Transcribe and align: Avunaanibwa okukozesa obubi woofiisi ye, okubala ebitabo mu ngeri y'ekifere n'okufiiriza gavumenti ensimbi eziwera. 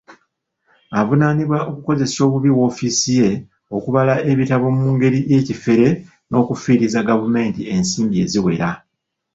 Avunaanibwa 0.99 1.57
okukozesa 1.69 2.19
obubi 2.27 2.49
woofiisi 2.57 3.11
ye, 3.19 3.29
okubala 3.75 4.13
ebitabo 4.31 4.65
mu 4.77 4.85
ngeri 4.95 5.19
y'ekifere 5.31 5.87
n'okufiiriza 6.29 7.07
gavumenti 7.09 7.61
ensimbi 7.75 8.15
eziwera. 8.23 8.69